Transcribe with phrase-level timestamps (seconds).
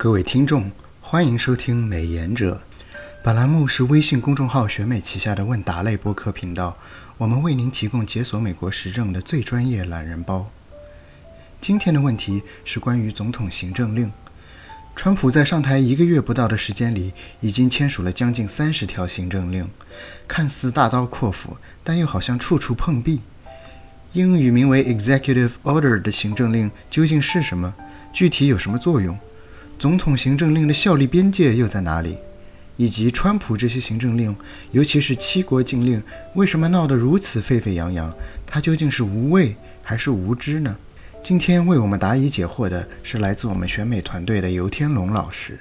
[0.00, 2.62] 各位听众，欢迎收听《美言者》。
[3.24, 6.78] 本栏目是微信公众号“选美”旗下的问答类播客频道，
[7.16, 10.48] 我们为您提供解锁美国时政的最专业懒人包。
[11.60, 14.12] 今天的问题是关于总统行政令。
[14.94, 19.68] 川普在上台一个月不到的时间里，已经签署了将近三十条行政令，
[20.28, 23.22] 看似大刀阔斧，但又好像处处碰壁。
[24.12, 27.74] 英语名为 “Executive Order” 的行政令究竟是什么？
[28.12, 29.18] 具体有什么作用？
[29.78, 32.18] 总统行政令的效力边界又在哪里？
[32.76, 34.34] 以及川普这些行政令，
[34.72, 36.02] 尤其是七国禁令，
[36.34, 38.12] 为什么闹得如此沸沸扬扬？
[38.44, 40.76] 他究竟是无畏还是无知呢？
[41.22, 45.58] 今天为我们答疑解惑的是来自我们选美团队的游天龙老师。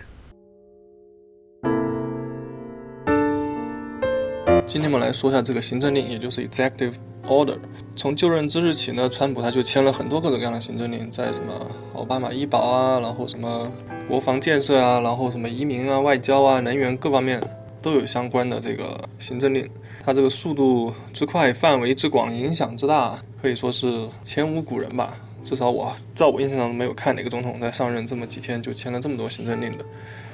[4.67, 6.95] 今天我们来说一下这个行政令，也就是 Executive
[7.25, 7.57] Order。
[7.95, 13.71] 从就任之日起呢，川普他就签了很多各种各样的行政令，在什么奥巴马医保啊，然后什么
[14.09, 17.41] 国防建设啊，然后什么移民啊、外交啊、能源各方面
[17.81, 19.69] 都有相关的这个行政令。
[20.03, 25.13] 它这个速度之快、范围之广、影响之大，可以说是前无古人吧。
[25.47, 29.85] 至少我在我印象中没有看哪个总统在上任这么几天就签了这么多行政令的。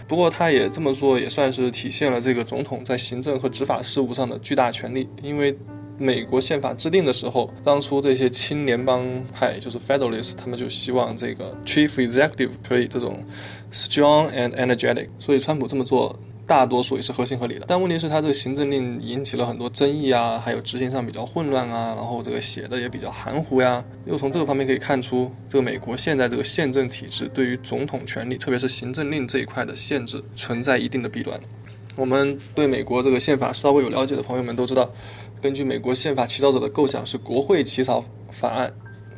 [0.08, 5.08] 不过他也这么做，也算是体现了这个总统在行政和执法事务上的巨大权力。
[5.22, 5.56] 因为
[6.00, 13.24] 美国宪法制定的时候，当初这些亲联邦派就是 Federalists，他们就希望这个 Chief Executive 可以这种
[13.72, 16.20] strong and energetic，所以川普这么做。
[16.46, 23.86] 大多数也是合情合理的，但问题是，他这个行政令引起了很多争议啊，还有执行上比较混乱啊，然后这个写的也比较含糊呀。
[24.06, 31.40] 又从这个方面可以看出，这个美国现在这个宪政体制对于总统权力，特别是行政令这一块的限制，存在一定的弊端。
[31.96, 34.92] 我们对美国这个宪法稍微有了解的朋友们都知道，
[35.42, 38.74] 根据美国宪法起草者的构想，是国会起草法案。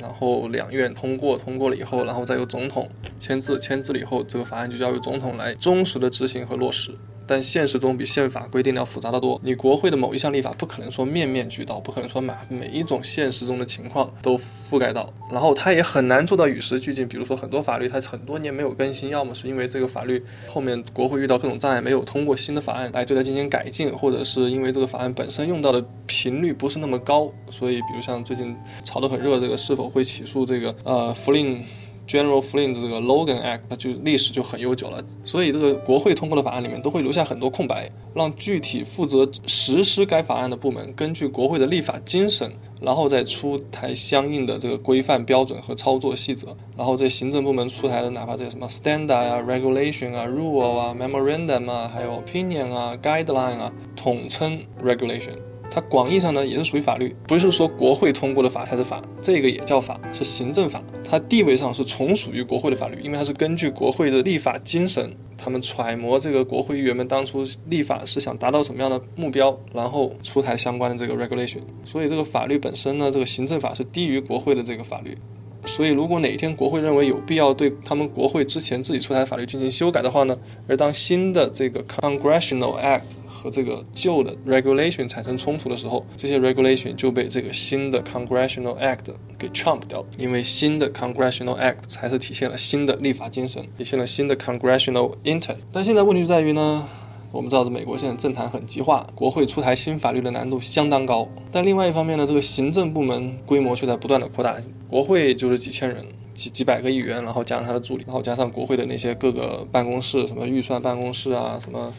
[0.06, 6.92] 然后两院通过，通过了以后，然后再由总统签字，签字了以后，这个法案就交由总统来忠实的执行和落实。
[7.28, 17.08] 但现实中比宪法规定的要复杂的多，你国会的某一项立法不可能说面面俱到，不可能说把每一种现实中的情况都覆盖到，然后它也很难做到与时俱进。
[17.08, 29.86] 比如说很多法律它很多年没有更新，要么是因为这个法律后面国会遇到各种障碍，没有通过新的法案来对它进行改进，或者是因为这个法案本身用到的频率不是那么高，所以比如像最近炒得很热这个是否。
[29.96, 31.64] 会起诉这个呃弗林
[32.08, 35.04] General Flynn 的这个 Logan Act，那就历史就很悠久了。
[35.24, 46.58] 所以这个国会通过的法案里面都会留下很多空白，让具体负责实施该法案的部门根据国会的立法精神，然后再出台相应的这个规范标准和操作细则。
[46.78, 55.38] 然后这行政部门出台的哪怕这什么 Standard 啊、Regulation 啊、Rule 啊、Memorandum 啊、还有 Opinion 啊、Guideline 啊，统称 Regulation。
[55.72, 60.84] 它广义上呢也是属于法律，不是说国会通过的法才是法，这个也叫法，是行政法。
[61.04, 71.62] 它地位上是从属于国会的法律，因为它是根据国会的立法精神，他们揣摩这个国会议员们当初立法是想达到什么样的目标，然后出台相关的这个 regulation。
[71.84, 75.18] 所以这个法律本身呢，这个行政法是低于国会的这个法律。
[75.66, 80.38] 所以，如果哪一天国会认为有必要对他们国会之前自己出台法律进行修改的话呢，
[80.68, 94.38] 而当新的这个 Congressional Act 和这个旧的 Regulation 产生冲突的时候，这些 Regulation 就被这个新的 Congressional Act 给 trump 掉，因为新的 Congressional Act 才是体现了新的立法精神，体现了新的
[94.38, 95.58] Congressional intent。
[95.74, 96.88] 但现在问题就在于呢。
[97.36, 101.28] 我们知道，这美国现在政坛很极化，国会出台新法律的难度相当高。
[101.52, 104.56] 但另外一方面呢，这个行政部门规模却在不断的扩大。
[104.90, 111.94] 国会就是几千人，几几百个议员，然后加上他的助理，然后加上国会的那些各个办公室，什么预算办公室啊，什么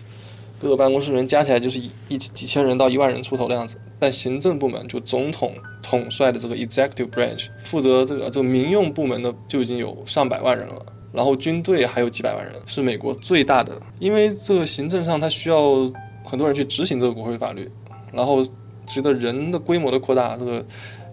[0.58, 3.76] 各个办公室人加起来就是一一几千人到一万人出头的样子。
[3.98, 5.52] 但行政部门就总统
[5.82, 10.86] 统帅的这个 executive branch 负责这个这个民用部门的就已经有上百万人了。
[11.16, 13.80] 然后军队还有几百万人，是美国最大的。
[13.98, 15.90] 因为这个行政上，它需要
[16.22, 17.72] 很多人去执行这个国会法律。
[18.12, 18.46] 然后
[18.84, 20.66] 随着人的规模的扩大，这个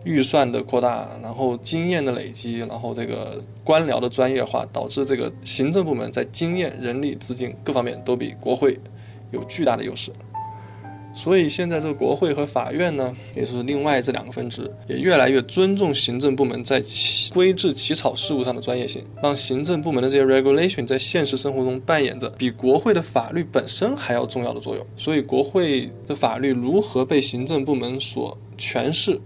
[0.04, 8.82] 预算的扩大，然后经验的累积，然后这个官僚的专业化，导致这个行政部门在经验、人力、资金各方面都比国会
[9.32, 10.12] 有巨大的优势。
[11.16, 16.84] 所以现在这个国会和法院呢，也是另外这两个分支，也越来越尊重行政部门在
[17.34, 24.88] 规制起草事务上的专业性，让行政部门的这些 regulation 在现实生活中扮演着比国会的法律本身还要重要的作用。
[24.98, 29.22] 所以国会的法律如何被行政部门所诠释，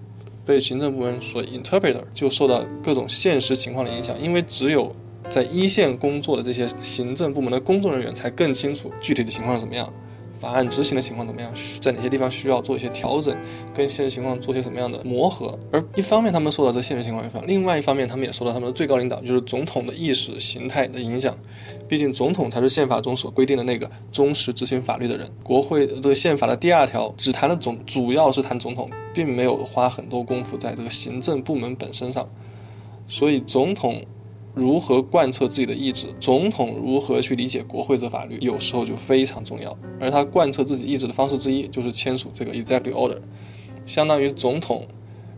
[0.46, 4.22] 被行政部门所 interpreter，就受到各种现实情况的影响。
[4.22, 4.96] 因为只有
[5.30, 9.94] 在一线工作的这些行政部门的工作人员才更清楚具体的情况是怎么样。
[10.40, 11.52] 法案执行的情况怎么样，
[11.82, 13.38] 在哪些地方需要做一些调整，
[13.74, 15.60] 跟现实情况做些什么样的磨合。
[15.72, 21.38] 而一方面他们受到这现实情况影响，另外一方面他们也受到他们的最高领导，就是总统的意识形态的影响。
[21.88, 25.32] 毕竟总统才是宪法中所规定的那个忠实执行法律的人。
[25.44, 32.30] 国会这个宪法的第二条只谈了总，主要是谈总统，并没有花很多功夫在这个行政部门本身上。
[33.08, 34.04] 所以总统。
[34.58, 36.08] 如何贯彻自己的意志？
[36.20, 38.40] 总统如何去理解国会这法律？
[38.42, 39.78] 有时候就非常重要。
[40.00, 43.20] 而他贯彻自己意志的方式之一，就是签署这个 Executive Order，
[43.86, 44.88] 相当于总统。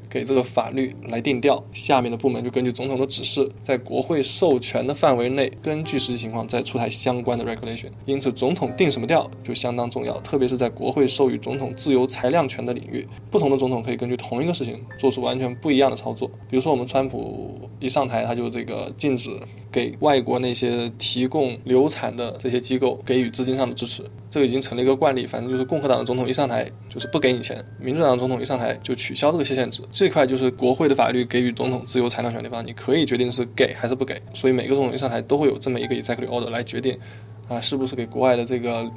[0.09, 7.91] 给这个法律来定调，下面的部门就根据总统的指示，在国会授权的范围内，根据实际情况再出台相关的 regulation。
[8.05, 16.31] 因此，总统定什么调就相当重要，特别是在国会授予总统自由裁量权的领域，不同的总统可以根据同一个事情做出完全不一样的操作。
[16.49, 19.29] 比如说，我们川普一上台，他就这个禁止
[19.71, 25.27] 给外国那些提供流产的这些机构给予资金上的支持，这个已经成了一个惯例。
[25.27, 29.83] 反正就是共和党的总统一上台就是不给你钱，民主党的总统一上台就取消这个限制。
[29.99, 34.21] 这块就是国会的法律给予总统自由裁量权的地方，你可以决定是给还是不给。
[34.33, 36.99] 所以每个总统一上台都会有这么一个 executive order 来决定
[37.49, 38.89] 啊，是不是给国外的这个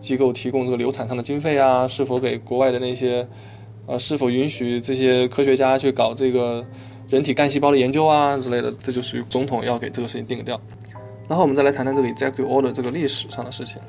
[0.00, 3.28] 机构提供这个流产上的经费啊，是否给国外的那些
[3.86, 6.64] 呃， 是否允许这些科学家去搞这个
[7.10, 10.62] 人体干细胞的研究啊之类的，这就属于总统要给这个事情定个调。
[11.28, 13.82] 然后我们再来谈谈这个 executive order 这个历史上的事情，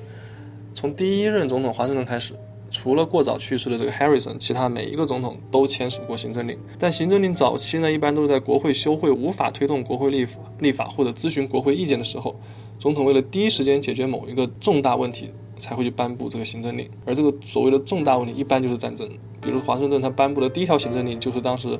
[0.73, 2.33] 从第一任总统华盛顿开始。
[2.69, 6.57] 除了过早去世的这个 Harrison，其他每一个总统都签署过行政令。
[6.79, 12.35] 但行政令早期呢，一般都是在国会休会、无法推动国会立法、立法或者咨询国会意见的时候，
[12.79, 16.89] 总统为了第一时间解决某一个重大问题，才会去颁布这个行政令。
[17.05, 19.09] 而这个所谓的重大问题，一般就是战争。
[19.41, 21.79] 比如华盛顿他颁布的第一条行政令，就是当时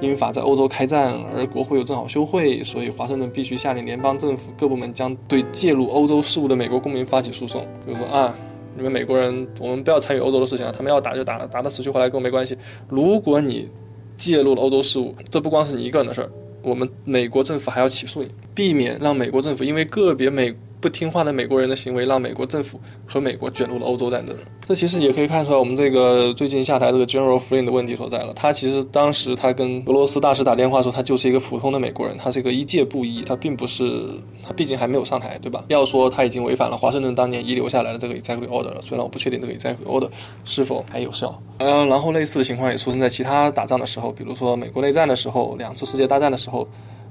[0.00, 7.66] 英法在欧洲开战，而国会又正好休会，所以华盛顿必须下令联邦政府各部门将对介入欧洲事务的美国公民发起诉讼。
[7.86, 8.34] 比如说啊。
[8.76, 10.74] 你们美国人，我们不要参与欧洲的事情啊！
[10.76, 12.58] 他们要打就打，打的死去活来跟我没关系。
[12.88, 13.70] 如果你
[14.14, 16.30] 介入了欧洲事务，这不光是你一个人的事儿，
[16.62, 20.54] 我们美国政府还要起诉你，避免让美国政府因为个别美。
[20.80, 24.36] 不听话的美国人的行为，让美国政府和美国卷入了欧洲战争。
[24.66, 28.34] 这其实也可以看出来，我们这个最近下台这个 General Flynn 的问题所在了。
[28.34, 34.10] 他其实当时他跟俄罗斯大使打电话说，他就是一个普通的美国人，他是一个一介布衣，他并不是，
[34.42, 35.64] 他毕竟还没有上台，对吧？
[35.68, 40.10] 要说他已经违反了华盛顿当年遗留下来的这个 Executive Order 了，虽然我不确定这个 Executive Order
[40.44, 41.40] 是否还有效。
[41.58, 46.68] 嗯，然后类似的情况也出现在其他打仗的时候，比如说美国内战的时候，两次世界大战的时候。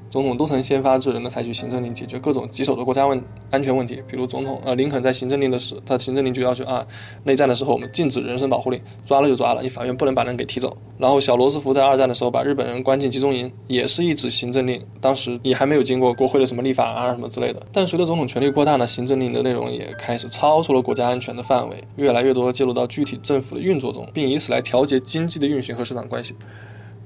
[0.10, 6.88] 总统都曾先发制人的采取行政令解决各种棘手的国家问安全问题，比如总统呃林肯在行政令的时，他行政令就要求啊
[7.24, 10.78] 内战的时候我们禁止人身保护令，抓了就抓了，你法院不能把人给提走。
[10.98, 17.63] 然后小罗斯福在二战的时候把日本人关进集中营，也是一纸行政令，当时也还没有经过国会的什么立法啊什么之类的。
[17.74, 26.36] 但随着总统权力扩大呢，行政令的内容也开始超出了国家安全的范围，越来越多的介入到具体政府的运作中，并以此来调节经济的运行和市场关系。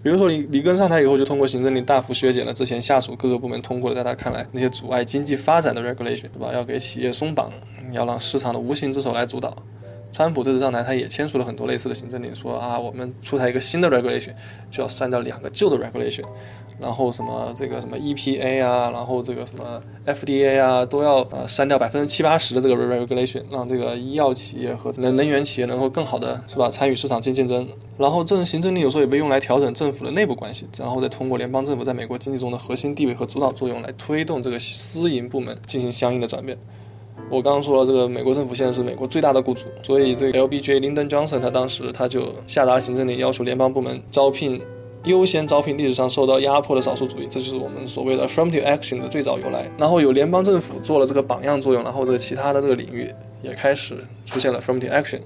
[0.01, 6.51] 比如说，里里根上台以后，就通过行政令大幅削减了之前下属各个部门通过的，在他看来那些阻碍经济发展的 regulation，对吧？
[6.54, 7.51] 要给企业松绑，
[7.92, 9.57] 要让市场的无形之手来主导。
[10.11, 14.33] 川普这次上台，他也签署了很多类似的行政令，说啊，我们出台一个新的 regulation，
[14.71, 16.25] 就要删掉两个旧的 regulation，
[16.79, 27.69] 然后什么这个什么 EPA 啊，然后这个什么 FDA 啊，都要呃删掉百分之七八十的这个 regulation，让这个医药企业和能能源企业能够更好的是吧参与市场竞争。
[27.97, 36.57] 然后这种行政令有时候也被用来调整政府的内部关系，然后再通过联邦政府在美国经济中的核心地位和主导作用来推动这个私营部门进行相应的转变。
[37.29, 44.62] 我刚刚说了，这个美国政府现在是美国最大的雇主，所以这个 LBJ Lyndon Johnson 他当时他就下达行政令，要求联邦部门招聘
[45.03, 49.69] 优先招聘历史上受到压迫的少数主义，这就是我们所谓的 affirmative action 的最早由来。
[49.77, 55.19] 然后有联邦政府做了这个榜样作用，然后这个其他的这个领域也开始出现了 affirmative action。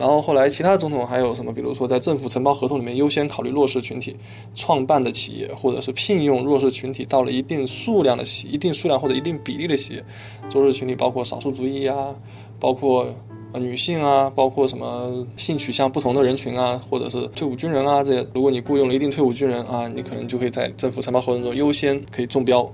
[0.00, 1.52] 然后后来其他总统还有什么？
[1.52, 4.16] 比如说在政府承包合同里面优先考虑弱势群体
[4.54, 10.04] 创办的企业，或者是聘用弱势群体到了一定数量的企一定数量或者一定比例的企业。
[10.50, 12.14] 弱势群体包括少数族裔啊，
[12.58, 13.14] 包括
[13.52, 18.26] 女性啊，包括什么性取向不同的人群啊，或者是退伍军人啊这些。
[18.32, 22.72] 如果你雇佣了一定退伍军人啊，你可能就可以在政府承包合同中优先可以中标。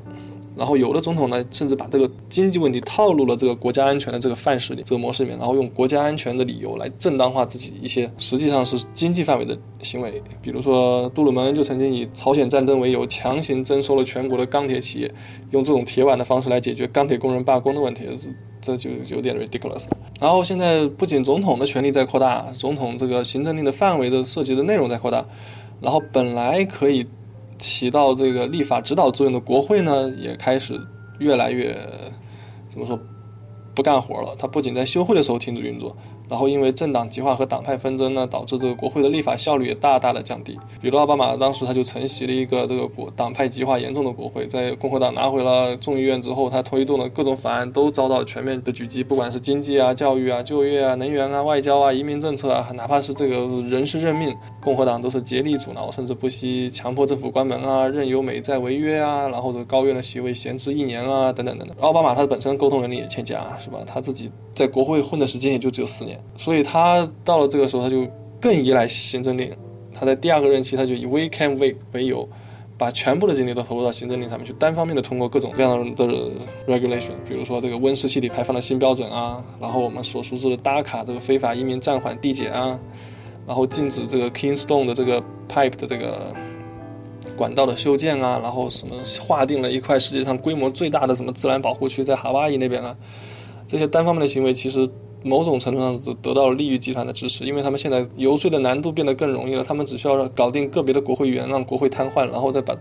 [0.57, 10.23] 然后有的总统呢，甚至把这个经济问题套入了这个国家安全的这个范式里，这个模式里面，然后用国家安全的理由来正当化自己一些实际上是经济范围的行为。
[10.41, 15.15] 比如说杜鲁门就曾经以朝鲜战争为由，强行征收了全国的钢铁企业，
[15.51, 18.05] 用这种铁腕的方式来解决钢铁工人罢工的问题，
[18.63, 19.85] 这这就有点 ridiculous。
[20.21, 25.27] 然后现在不仅总统的权力在扩大，总统这个行政令的范围的涉及的内容在扩大，
[25.83, 27.07] 然后本来可以。
[27.59, 30.81] 起到这个立法指导作用的国会呢，也开始
[31.19, 32.13] 越来越
[32.69, 33.01] 怎么说
[33.75, 34.37] 不干活了。
[34.39, 35.97] 它不仅在休会的时候停止运作，
[36.29, 40.59] 然后因为政党极化和党派纷争呢，导致这个国会的立法效率也大大的降低。
[40.81, 61.77] 比如奥巴马当时他就承袭了一个这个国党派极化严重的国会，在共和党拿回了众议院之后，他推动的各种法案都遭到全面的狙击，不管是经济啊、教育啊、就业啊、能源啊、外交啊、移民政策啊，哪怕是这个人事任命，共和党都是竭力阻挠，甚至不惜强迫政府关门啊，任由美债违约啊，然后这个高院的席位闲置一年啊，等等等等。
[61.81, 63.81] 奥巴马他本身沟通能力也欠佳，是吧？
[63.87, 68.09] 他自己在国会混的时间也就只有四年，所以他到了这个时候，他就
[68.41, 69.53] 更依赖行政令。
[69.99, 72.29] 他在第二个任期，他就以 We can wait 为由，
[72.77, 76.05] 把全部的精力都投入到行政令上面去，单方面的通过各种各样的
[76.67, 82.79] regulation，比如说这个温室气体排放的新标准啊，然后我们所熟知的 DACA 这个非法移民暂缓递减啊，
[83.47, 86.35] 然后禁止这个 king stone 的这个 pipe 的这个
[87.39, 88.97] 管道的修建啊，然后什么
[89.27, 92.97] 划定了一块世界上规模最大的什么自然保护区在夏威夷那边啊，
[93.67, 94.91] 这些单方面的行为其实。
[95.23, 102.77] 某种程度上是得到了利益集团的支持，因为他们现在游说的难度变得更容易了，他们只需要搞定个别的国会议员，让国会瘫痪，然后再把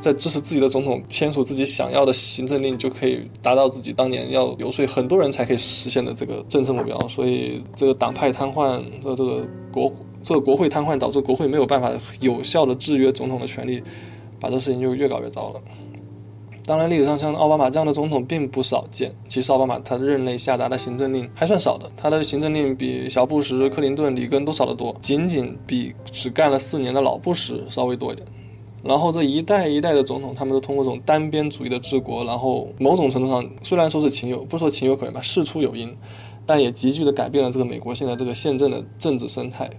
[0.00, 7.08] 再支持自己的总统签署自己想要的行政令，就可以达到自己当年要游说很多人才可以实现的这个政策目标。
[7.08, 9.92] 所以这个党派瘫痪，这这个国
[10.22, 13.82] 这个国会瘫痪，导致国会没有办法有效的制约总统的权利，
[14.40, 15.60] 把这事情就越搞越糟了。
[16.66, 19.14] 当然，历史上像奥巴马这样的总统并不少见。
[19.28, 28.26] 其实奥巴马他任内下达的行政令还算少的，他的行政令比小布什、克林顿、里根都少得多，仅仅比只干了四年的老布什稍微多一点。
[28.82, 35.94] 然后这一代一代的总统，他们都通过这种单边主义的治国，然后某种程度上虽然说是情有，不说情有可原吧，事出有因，
[36.46, 39.70] 但也急剧的改变了这个美国现在这个宪政的政治生态。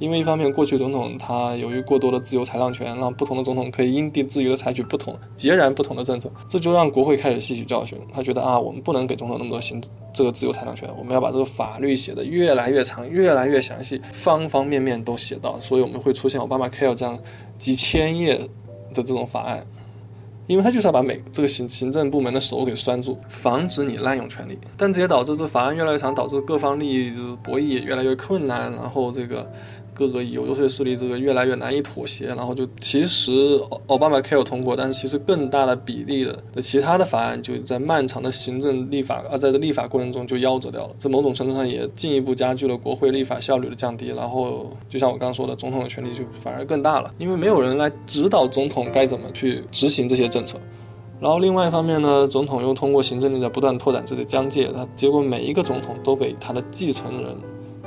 [0.00, 7.98] 因为一方面，过去总统他由于过多的自由裁量权，让不同的总统可以因地制宜的采取不同、截然不同的政策，这就让国会开始吸取教训。
[8.12, 9.82] 他觉得啊，我们不能给总统那么多行
[10.12, 15.60] 这个自由裁量权，我们要把这个法律写得越来越长、越来越详细，方方面面都写到。
[15.60, 17.20] 所以我们会出现奥巴马 Care 这样
[17.58, 18.36] 几千页
[18.92, 19.66] 的这种法案，
[20.48, 24.58] 因为他就是要把每这个行行政部门的手给拴住，防止你滥用权力。
[24.76, 29.52] 但这也导致这法案越来越长，导致各方利益就是博弈也越来越困难，然后这个。
[29.94, 33.32] 各个有游说势力这个越来越难以妥协，然后就其实
[33.86, 40.96] 奥巴马 Care 通过，但是其实更大的比例的其他的法案就在漫长的行政立法啊，在这立法过程中就夭折掉了。
[40.98, 44.08] 这某种程度上也进一步加剧了国会立法效率的降低。
[44.08, 50.58] 然后就像我刚刚说的，总统的权力就反而更大了，因为没有人来指导总统该怎么去执行这些政策。
[51.20, 57.38] 然后另外一方面呢，总统又通过行政令在不断拓展自己的疆界，他结果每一个总统都给他的继承人。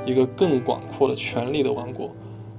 [0.08, 2.10] 一个更广阔的权力的王国，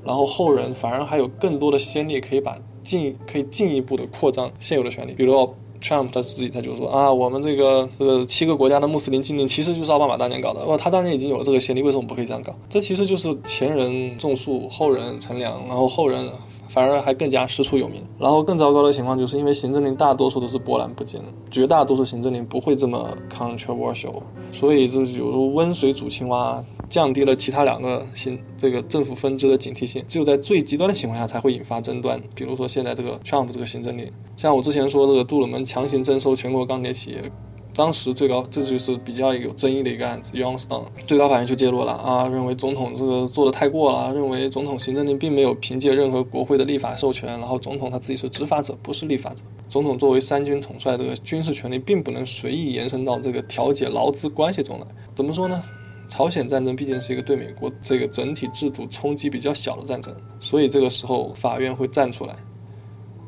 [0.06, 5.34] 然后后人反而还有更多的先例可以把进可以进一步的扩张现有的权利，比如
[5.82, 12.56] Trump 他自己他就说啊，我们这个这个七个国家的穆斯林禁令其实就是奥巴马当年搞的，哦，他当年已经有了这个先例，为什么不可以这样搞？
[12.70, 16.32] 这其实就是前人种树，后人乘凉，然后后人。
[16.70, 21.22] 反而还更加师出有名，然后更糟糕的情况就是因为行政令大多数都是波澜不惊，
[21.52, 24.22] 绝大多数行政令不会这么 controversial，
[24.54, 37.32] 所以就是有如温水煮青蛙，降低了其他两个行这个政府分支的警惕性，只有在最极端的情况下才会引发争端，比如说现在这个 Trump 这个行政令，像我之前说这个杜鲁门强行征收全国钢铁企业。
[37.79, 54.88] 当时最高，这就是比较有争议的一个案子，Youngstown，最高法院就介入了啊，认为总统这个做的太过了，认为总统行政令并没有凭借任何国会的立法授权，然后总统他自己是执法者，不是立法者，总统作为三军统帅，这个军事权力并不能随意延伸到这个调解劳资关系中来。
[55.15, 55.63] 怎么说呢？
[56.09, 62.36] 朝鲜战争毕竟是一个对美国这个整体制度冲击比较小的战争，所以这个时候法院会站出来。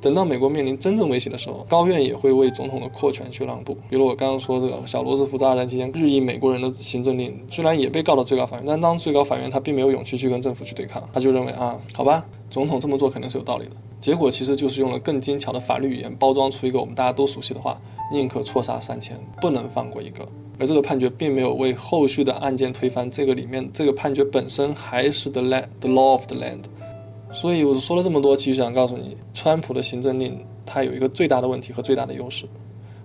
[0.02, 3.78] 等到美国面临真正威胁的时候，高院也会为总统的扩权去让步。
[3.90, 13.72] 比如我刚刚说这个小罗斯福在二战期间日益美国人的行政令，虽然也被告到最高法院，但当最高法院他并没有勇气去跟政府去对抗，他就认为啊，好吧，总统这么做肯定是有道理的。
[14.00, 17.80] 结果其实就是用了更精巧的法律语言包装出一个我们大家都熟悉的话：
[18.12, 20.28] 宁可错杀三千，不能放过一个。
[20.58, 26.64] 而这个判决并没有为后续的案件推翻，这个里面这个判决本身还是 the land the law of the land。
[27.32, 32.46] 所以我说了这么多，其实想告诉你，川普的行政令它有一个最大的问题和最大的优势。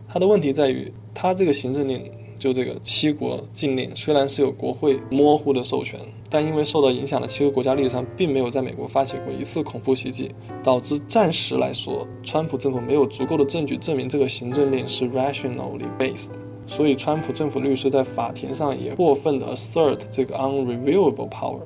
[0.08, 16.30] 它的问题在于，它这个行政令就这个七国禁令，虽然是有国会模糊的授权，但因为受到影响的七个国家历史上并没有在美国发起过一次恐怖袭击，导致暂时来说，川普政府没有足够的证据证明这个行政令是 rationally based。
[16.68, 21.60] 所以川普政府律师在法庭上也过分的 assert 这个 unreviewable power。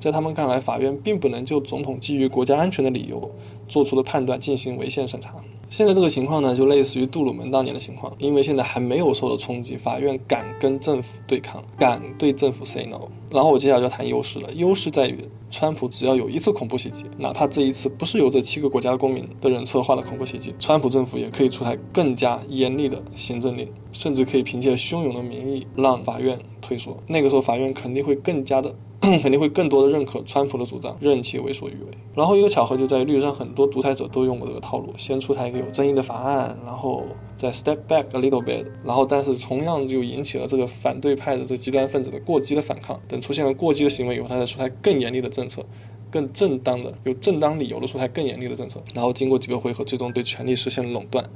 [0.00, 3.32] 在他们看来，法院并不能就总统基于国家安全的理由
[3.68, 5.36] 做出的判断进行违宪审查。
[5.68, 13.08] 现在这个情况呢，就类似于杜鲁门当年的情况，因为现在还没有受到冲击，法院敢跟政府对抗，敢对政府 say no。
[13.30, 26.96] 然后我接下来就谈优势了，优势在于，川普只要有一次恐怖袭击，哪怕这一次不是由这七个国家公民的人策划的恐怖袭击，川普政府也可以出台更加严厉的行政令，甚至可以凭借汹涌的民意让法院退缩。
[27.06, 28.74] 那个时候法院肯定会更加的。
[29.22, 31.98] 肯定会更多的认可川普的主张，任其为所欲为。
[32.14, 37.06] 然后一个巧合就在于历史上很多独裁者都用过这个套路，先出台一个有争议的法案，然后
[37.38, 43.00] 再 step back a little bit，然后但是同样就引起了这个反对派的这极端分子的过激的反抗。
[43.08, 45.64] 等出现了过激的行为以后，他再出台更严厉的政策，
[46.10, 48.82] 更正当的、有正当理由的出台更严厉的政策。
[48.94, 51.30] 然后经过几个回合，最终对权力实现了垄断。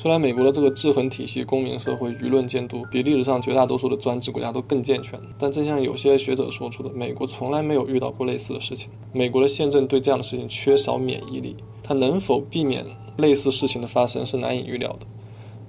[0.00, 8.90] 虽然美国的这个制衡体系、公民社会、舆论监督比历史上绝大多数的专制国家都更健全，但正像有些学者说出的，美国从来没有遇到过类似的事情。
[9.12, 12.86] 美国的宪政对这样的事情缺少免疫力，它能否避免
[13.16, 15.08] 类似事情的发生是难以预料的。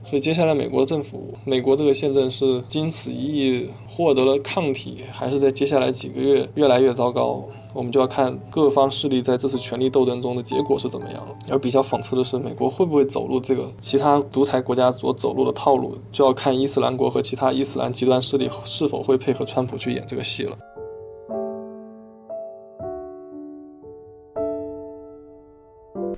[0.05, 7.47] 所以接下来美国政府，美国这个宪政是经此一役获得了抗体，还是在接下来几个月越来越糟糕？
[7.73, 11.35] 我们就要看各方势力在这次权力斗争中的结果是怎么样了。
[11.49, 20.57] 而比较讽刺的是，美国会不会走入这个其他独裁国家所走路的套路，就要看伊斯兰国和其他伊斯兰极端势力是否会配合川普去演这个戏了。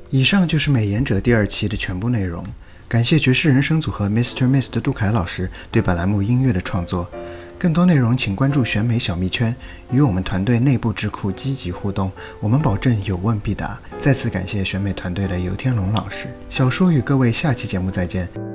[0.09, 2.43] 以上就是《美言者》第二期的全部内容。
[2.87, 4.45] 感谢爵士人生组合 Mr.
[4.45, 7.07] Miss 的杜凯老师对本栏目音乐的创作。
[7.61, 9.55] 更多内容请关注选美小秘圈，
[9.91, 13.79] 与我们团队内部智库积极互动，我们保证有问必答。
[13.99, 16.25] 再次感谢选美团队的游天龙老师。
[16.49, 18.50] 小叔与各位下期节目再见。